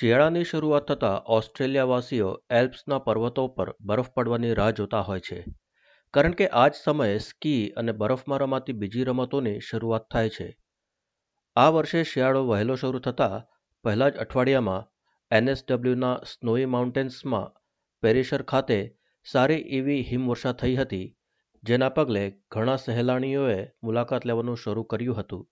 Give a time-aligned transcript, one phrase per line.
[0.00, 5.44] શિયાળાની શરૂઆત થતાં ઓસ્ટ્રેલિયાવાસીઓ એલ્પ્સના પર્વતો પર બરફ પડવાની રાહ જોતા હોય છે.
[6.14, 10.56] કારણ કે આ જ સમયે સ્કી અને બરફમાં રમાતી બીજી રમતોની શરૂઆત થાય છે.
[11.56, 13.36] આ વર્ષે શિયાળો વહેલો શરૂ થતાં
[13.84, 14.88] પહેલા જ અઠવાડિયામાં
[15.30, 17.52] એનએસડબલ્યુના સ્નોઈ માઉન્ટેન્સમાં
[18.02, 21.16] પેરિશર ખાતે સારી એવી હિમવર્ષા થઈ હતી,
[21.62, 25.48] જેના પગલે ઘણા સહેલાણીઓએ મુલાકાત લેવાનું શરૂ કર્યું હતું.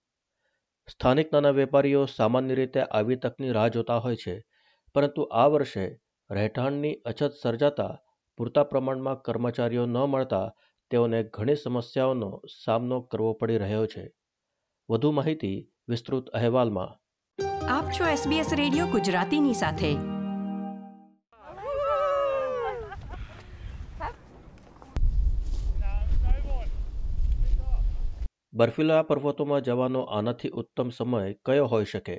[0.89, 4.45] સ્થાનિક નાના વેપારીઓ સામાન્ય રીતે આવી તકની રાહ જોતા હોય છે,
[4.95, 7.99] પરંતુ આ વર્ષે રહેઠાણની અછત સર્જાતા
[8.37, 10.55] પૂરતા પ્રમાણમાં કર્મચારીઓ ન મળતા
[10.91, 14.13] તેઓને ઘણી સમસ્યાઓનો સામનો કરવો પડી રહ્યો છે.
[14.91, 16.99] વધુ માહિતી વિસ્તૃત અહેવાલમાં.
[17.69, 20.18] આપ છો SBS રેડિયો ગુજરાતીની સાથે.
[28.59, 32.15] બર્ફીલા પર્વતોમાં જવાનો આનાથી ઉત્તમ સમય કયો હોઈ શકે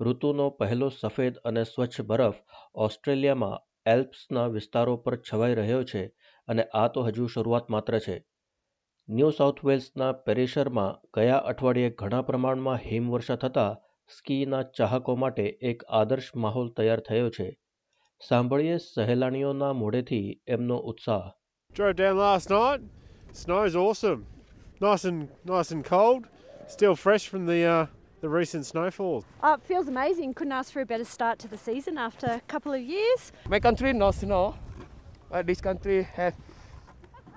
[0.00, 2.38] ઋતુનો પહેલો સફેદ અને સ્વચ્છ બરફ
[2.84, 6.02] ઓસ્ટ્રેલિયામાં એલ્પ્સના વિસ્તારો પર છવાઈ રહ્યો છે
[6.48, 8.16] અને આ તો હજુ શરૂઆત માત્ર છે
[9.08, 13.78] ન્યૂ સાઉથ વેલ્સના પેરિશરમાં ગયા અઠવાડિયે ઘણા પ્રમાણમાં હિમવર્ષા થતાં
[14.10, 17.50] સ્કીના ચાહકો માટે એક આદર્શ માહોલ તૈયાર થયો છે
[18.20, 21.24] સાંભળીએ સહેલાણીઓના મોઢેથી એમનો ઉત્સાહ
[21.72, 22.92] Drove down last night.
[23.36, 24.28] Snow's awesome.
[24.80, 26.26] Nice and nice and cold.
[26.66, 27.86] Still fresh from the uh,
[28.22, 29.24] the recent snowfall.
[29.42, 30.32] Oh, it feels amazing.
[30.32, 33.32] Couldn't ask for a better start to the season after a couple of years.
[33.46, 34.54] My country no snow,
[35.30, 36.34] but this country have.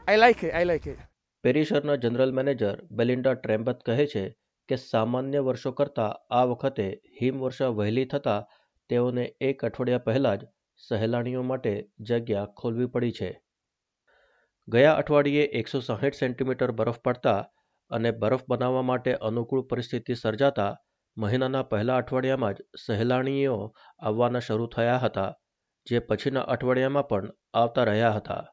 [0.08, 0.54] I like it.
[0.54, 1.04] I like it.
[1.44, 4.26] પેરિશરના general manager Belinda Trembath કહે છે
[4.70, 6.86] કે સામાન્ય વર્ષો કરતાં આ વખતે
[7.22, 8.46] હિમવર્ષા વહેલી થતાં
[8.90, 11.74] તેઓને એક અઠવાડિયા પહેલાં જ સહેલાણીઓ માટે
[12.12, 13.30] જગ્યા ખોલવી પડી છે
[14.68, 17.40] ગયા અઠવાડિયે એકસો સાહીઠ સેન્ટીમીટર બરફ પડતા
[17.92, 20.72] અને બરફ બનાવવા માટે અનુકૂળ પરિસ્થિતિ સર્જાતા
[21.18, 23.58] મહિનાના પહેલા અઠવાડિયામાં જ સહેલાણીઓ
[24.02, 25.28] આવવાના શરૂ થયા હતા,
[25.88, 28.44] જે પછીના અઠવાડિયામાં પણ આવતા રહ્યા હતા.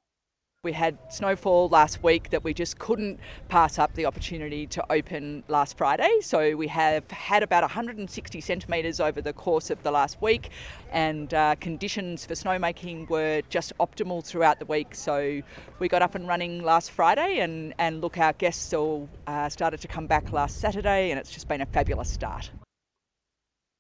[0.65, 3.19] We had snowfall last week that we just couldn't
[3.49, 6.09] pass up the opportunity to open last Friday.
[6.21, 10.49] So we have had about 160 centimetres over the course of the last week,
[10.91, 14.95] and uh, conditions for snowmaking were just optimal throughout the week.
[14.95, 15.39] So
[15.77, 19.81] we got up and running last Friday, and, and look, our guests all uh, started
[19.81, 22.49] to come back last Saturday, and it's just been a fabulous start.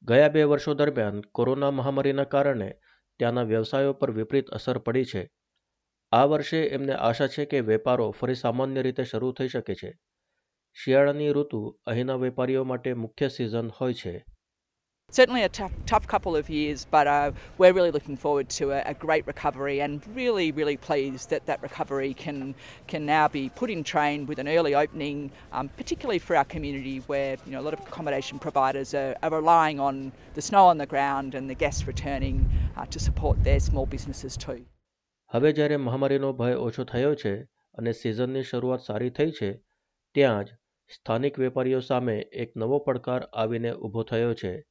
[0.09, 2.67] ગયા બે વર્ષો દરમિયાન corona મહામારીના કારણે
[3.19, 5.23] ત્યાંના વ્યવસાયો પર વિપરીત અસર પડી છે
[6.18, 9.90] આ વર્ષે એમને આશા છે કે વેપારો ફરી સામાન્ય રીતે શરૂ થઈ શકે છે
[10.76, 11.60] શિયાળાની ઋતુ
[11.92, 14.14] અહીંના વેપારીઓ માટે મુખ્ય સિઝન હોય છે
[15.18, 18.80] Certainly a tough, tough couple of years, but uh, we're really looking forward to a,
[18.86, 22.54] a great recovery and really, really pleased that that recovery can
[22.92, 25.22] can now be put in train with an early opening,
[25.52, 29.32] um, particularly for our community where you know a lot of accommodation providers are, are
[29.38, 30.02] relying on
[30.34, 32.36] the snow on the ground and the guests returning
[32.76, 34.60] uh, to support their small businesses too.
[35.32, 39.62] હવે જ્યારે મહામારીનો ભય ઓછો થયો છે અને સિઝનની શરૂઆત સારી થઈ છે,
[40.14, 40.48] ત્યાં જ
[40.94, 44.66] સ્થાનિક વેપારીઓ સામે એક નવો પડકાર આવીને ઊભો થયો છે.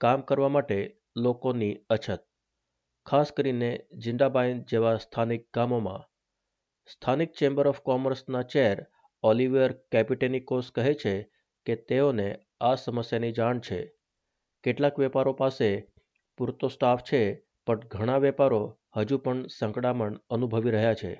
[0.00, 2.22] કામ કરવા માટે લોકોની અછત.
[3.06, 6.02] ખાસ કરીને જિંડાબાઈન જેવા સ્થાનિક ગામોમાં.
[6.86, 8.86] સ્થાનિક ચેમ્બર ઓફ કોમર્સના ચેર
[9.22, 11.30] ઓલિવિયર કેપિટેનિકોસ કહે છે
[11.66, 13.92] કે તેઓને આ સમસ્યાની જાણ છે.
[14.64, 15.86] કેટલાક વેપારો પાસે
[16.36, 21.12] પૂરતો સ્ટાફ છે, પણ ઘણા વેપારો હજુ પણ સંકડામણ અનુભવી રહ્યા છે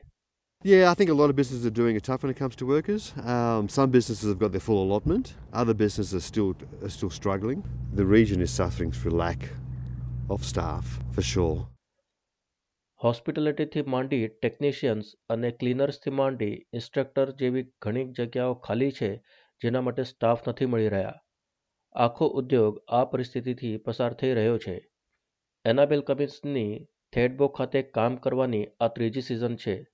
[0.65, 2.67] Yeah, I think a lot of businesses are doing it tough when it comes to
[2.67, 3.05] workers.
[3.27, 5.35] Um, some businesses have got their full allotment.
[5.53, 6.51] Other businesses are still
[6.83, 7.65] are still struggling.
[7.95, 9.43] The region is suffering through lack
[10.31, 11.59] of staff for sure.
[13.01, 19.11] હોસ્પિટાલિટીથી માંડી technicians અને ક્લીનર્સથી માંડી instructor જેવી ઘણી જગ્યાઓ ખાલી છે
[19.63, 21.19] જેના માટે સ્ટાફ નથી મળી રહ્યા
[21.95, 24.77] આખો ઉદ્યોગ આ પરિસ્થિતિથી પસાર થઈ રહ્યો છે
[25.65, 26.71] એનાબેલ કમિન્સની
[27.13, 29.87] થેડબો ખાતે કામ કરવાની આ ત્રીજી સિઝન છે.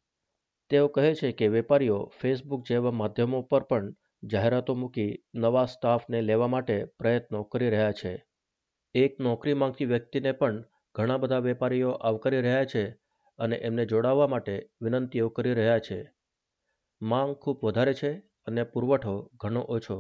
[0.70, 6.46] તેઓ કહે છે કે વેપારીઓ ફેસબુક જેવા માધ્યમો પર પણ જાહેરાતો મૂકી નવા સ્ટાફને લેવા
[6.46, 8.24] માટે પ્રયત્નો કરી રહ્યા છે.
[8.94, 12.84] એક નોકરી માંગતી વ્યક્તિને પણ ઘણા બધા વેપારીઓ આવકારી રહ્યા છે
[13.38, 16.10] અને એમને જોડાવા માટે વિનંતીઓ કરી રહ્યા છે.
[17.02, 19.98] માંગ ખૂબ વધારે છે અને પુરવઠો ઘણો ઓછો.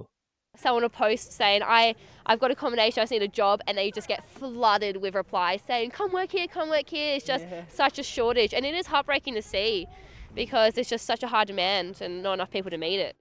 [0.57, 1.95] someone will post saying, I,
[2.25, 5.15] I've got accommodation, I just need a job, and then you just get flooded with
[5.15, 7.15] replies saying, come work here, come work here.
[7.15, 8.53] It's just such a shortage.
[8.53, 9.87] And it is heartbreaking to see
[10.35, 13.15] because it's just such a high demand and not enough people to meet it.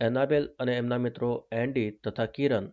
[0.00, 1.30] એનાબેલ અને એમના મિત્રો
[1.62, 2.68] Andy તથા કિરણ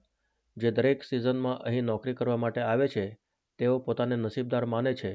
[0.58, 3.04] જે દરેક સિઝનમાં અહીં નોકરી કરવા માટે આવે છે
[3.60, 5.12] તેઓ પોતાને નસીબદાર માને છે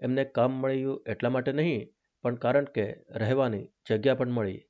[0.00, 1.80] એમને કામ મળ્યું એટલા માટે નહીં
[2.24, 2.86] પણ કારણ કે
[3.22, 4.60] રહેવાની જગ્યા પણ મળી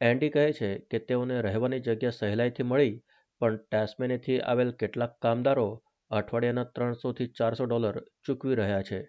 [0.00, 2.94] એન્ડી કહે છે કે તેઓને રહેવાની જગ્યા સહેલાઈથી મળી
[3.40, 5.66] પણ ટેસ્મેનીથી આવેલ કેટલાક કામદારો
[6.10, 9.00] અઠવાડિયાના ત્રણસોથી ચારસો ડોલર ચૂકવી રહ્યા છે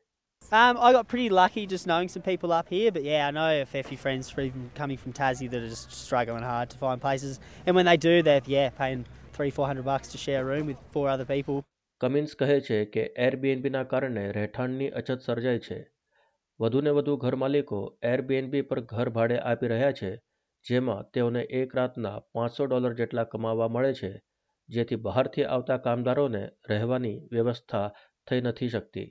[0.52, 3.46] Um, I got pretty lucky just knowing some people up here, but yeah, I know
[3.52, 7.02] a fair few friends from coming from Tassie that are just struggling hard to find
[7.02, 7.40] places.
[7.66, 10.68] And when they do, they're yeah paying three, four hundred bucks to share a room
[10.68, 11.58] with four other people.
[12.02, 15.80] Cummins કહે છે કે એરબીએનબીના કારણે રહેઠાણની અછત સર્જાય છે
[16.60, 20.12] વધુને વધુ ઘર માલિકો એરબીએનબી પર ઘર ભાડે આપી રહ્યા છે
[20.66, 24.12] જેમાં તેઓને એક રાતના પાંચસો ડોલર જેટલા કમાવા મળે છે
[24.70, 27.86] જેથી બહારથી આવતા કામદારોને રહેવાની વ્યવસ્થા
[28.28, 29.08] થઈ નથી શકતી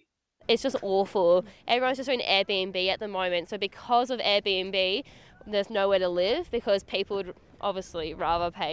[0.49, 1.31] It's just awful.
[1.69, 3.49] Everyone's just doing Airbnb at the moment.
[3.49, 4.77] So because of Airbnb,
[5.47, 7.31] there's nowhere to live because people would
[7.61, 8.73] obviously rather pay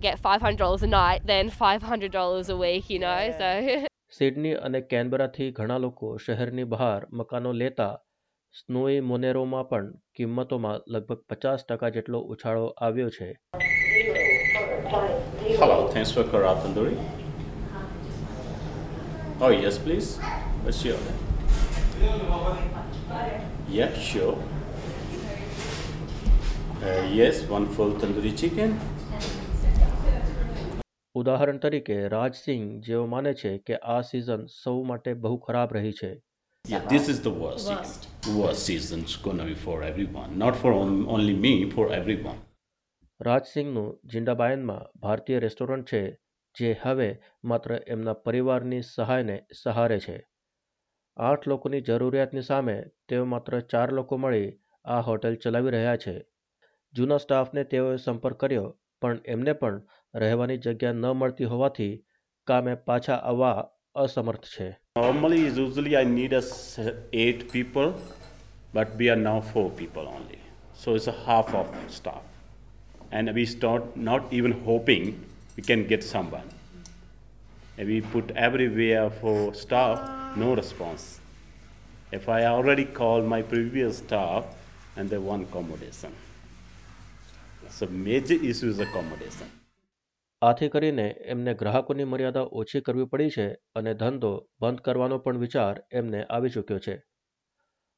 [0.00, 2.88] get five hundred dollars a night than five hundred dollars a week.
[2.90, 3.40] You know, Yeah.
[3.40, 3.50] so.
[4.12, 7.90] Sydney અને કેનબરાથી ઘણા લોકો શહેરની બહાર મકાનો લેતા
[8.54, 13.28] સ્નોઈ મોનેરોમાં પણ કિંમતોમાં લગભગ પચાસ ટકા જેટલો ઉછાળો આવ્યો છે
[15.60, 16.94] Hello, thanks for Karat Tandoori.
[19.40, 20.08] Oh, yes, please.
[20.64, 21.20] What's your name?
[23.70, 24.36] Yeah, sure.
[26.82, 28.78] Uh, yes, one full tandoori chicken.
[31.14, 35.92] ઉદાહરણ તરીકે રાજ સિંહ જેઓ માને છે કે આ સિઝન સૌ માટે બહુ ખરાબ રહી
[36.00, 36.14] છે
[36.64, 37.34] Yeah, this is the
[38.26, 38.40] worst season.
[38.40, 42.38] Worst season's gonna be for everyone, not for on- only me, for everyone.
[43.20, 46.18] રાજસિંહનું જિંડાબાયનમાં ભારતીય રેસ્ટોરન્ટ છે
[46.56, 50.26] જે હવે માત્ર એમના પરિવારની સહાયને સહારે છે
[51.16, 56.24] આઠ લોકોની જરૂરિયાતની સામે તેઓ માત્ર ચાર લોકો મળી આ હોટેલ ચલાવી રહ્યા છે
[56.94, 59.80] જૂના સ્ટાફને તેઓએ સંપર્ક કર્યો પણ એમને પણ
[60.14, 62.04] રહેવાની જગ્યા ન મળતી હોવાથી
[62.46, 64.66] કામે પાછા આવવા અસમર્થ છે
[64.96, 66.92] Normally, usually I need us uh,
[67.22, 67.88] eight people,
[68.76, 70.38] but we are now four people only.
[70.80, 72.24] So it's a half of staff.
[73.16, 75.04] And we start not even hoping
[75.56, 76.48] we can get someone.
[77.76, 79.98] And we put everywhere for staff,
[80.36, 81.04] no response.
[82.18, 84.44] If I already called my previous staff
[84.96, 86.12] and they want accommodation.
[87.78, 89.59] So major issue is accommodation.
[90.42, 95.84] આથી કરીને એમને ગ્રાહકોની મર્યાદા ઓછી કરવી પડી છે અને ધંધો બંધ કરવાનો પણ વિચાર
[95.92, 97.02] એમને આવી ચૂક્યો છે.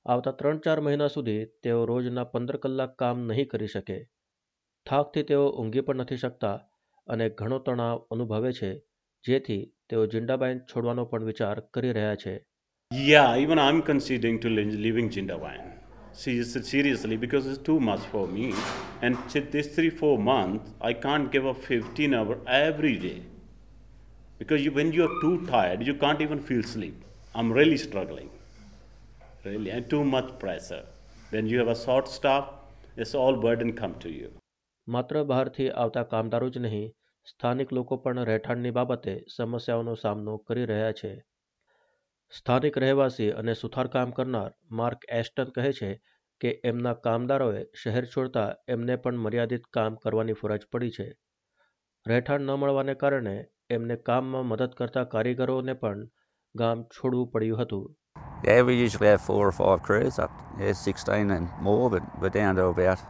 [0.07, 4.09] આવતા ત્રણ ચાર મહિના સુધી તેઓ રોજના પંદર કલાક કામ નહીં કરી શકે.
[4.87, 6.61] થાકથી તેઓ ઊંઘી પણ નથી શકતા
[7.07, 8.79] અને ઘણો તણાવ અનુભવે છે,
[9.27, 12.45] જેથી તેઓ જિંડાબાઈન છોડવાનો પણ વિચાર કરી રહ્યા છે.
[12.95, 15.82] યા even I am considering to living Jindawayan.
[16.14, 18.54] Seriously, seriously, because it's too much for me.
[19.02, 23.22] And th- this three, four months, I can't give up 15 hour every day.
[24.42, 27.04] Because you, when you're too tired, you can't even feel sleep.
[27.36, 28.30] I'm really struggling.
[29.44, 30.84] Really, and too much pressure.
[31.30, 32.50] When you have a short staff,
[32.98, 34.30] it's all burden come to you.
[34.88, 36.84] માત્ર બહારથી આવતા કામદારો જ નહીં
[37.26, 41.12] સ્થાનિક લોકો પણ રહેઠાણની બાબતે સમસ્યાઓનો સામનો કરી રહ્યા છે
[42.33, 45.89] સ્થાનિક રહેવાસી અને સુથારકામ કરનાર માર્ક એસ્ટન કહે છે
[46.41, 48.45] કે એમના કામદારોએ શહેર છોડતા
[48.75, 51.09] એમને પણ મર્યાદિત કામ કરવાની ફરજ પડી છે
[52.07, 53.35] રહેઠાણ ન મળવાને કારણે
[53.77, 56.07] એમને કામમાં મદદ કરતા કારીગરોને પણ
[56.55, 57.85] ગામ છોડવું પડ્યું હતું
[58.47, 62.33] Yeah, we usually have four or five crews up, yeah, 16 and more, but we're
[62.39, 63.05] down to about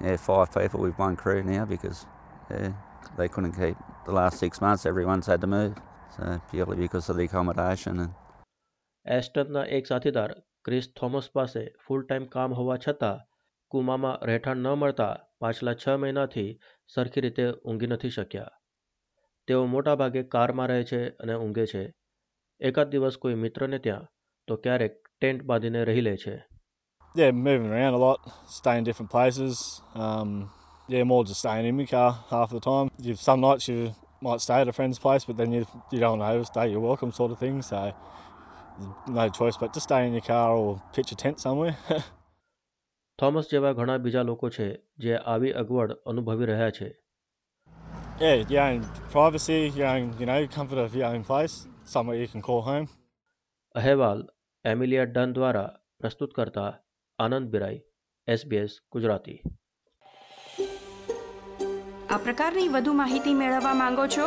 [0.00, 2.04] yeah, five people with one crew now because
[2.50, 2.68] yeah,
[3.16, 5.74] they couldn't keep the last six months, everyone's had to move.
[6.16, 8.14] So purely because of the accommodation and
[9.06, 10.32] એસ્ટનના એક સાથીદાર
[10.64, 13.24] Chris Thomas પાસે full time કામ હોવા છતાં
[13.70, 16.50] કુમામાં રહેઠાણ ન મળતા પાછલા છ મહિનાથી
[16.94, 18.56] સરખી રીતે ઊંઘી નથી શક્યા
[19.48, 21.82] તેઓ મોટાભાગે કારમાં રહે છે અને ઊંઘે છે
[22.60, 24.08] એકાદ દિવસ કોઈ મિત્રને ત્યાં
[24.48, 26.36] તો ક્યારેક ટેન્ટ બાંધીને રહી લે છે
[27.14, 29.60] Yeah, moving around a lot, staying different places.
[29.94, 30.50] Um,
[30.88, 32.90] yeah, more just staying in my car half the time.
[32.98, 36.18] You've, some nights you might stay at a friend's place, but then you you don't
[36.18, 36.66] want to overstay.
[36.70, 37.62] your welcome, sort of thing.
[37.62, 37.80] So
[39.08, 41.76] no choice but to stay in your car or pitch a tent somewhere.
[43.18, 44.68] Thomas જેવા ઘણા બીજા લોકો છે
[44.98, 46.88] જે આવી અગવડ અનુભવી રહ્યા છે
[48.20, 48.80] yeah, your own
[49.12, 51.56] privacy, your own you know comfort of your own place,
[51.94, 52.86] somewhere you can call home.
[53.74, 54.20] અહેવાલ
[54.64, 55.68] એમિલિયા ડન દ્વારા
[56.00, 56.70] પ્રસ્તુત કરતા
[57.18, 57.78] આનંદ બિરાઈ
[58.28, 59.38] એસબીએસ ગુજરાતી
[62.10, 64.26] આ પ્રકારની વધુ માહિતી મેળવવા માંગો છો